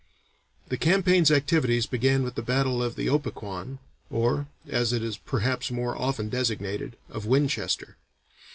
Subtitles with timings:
[0.69, 3.77] The campaign's activities began with the battle of the Opequan,
[4.09, 7.97] or, as it is perhaps more often designated, of Winchester.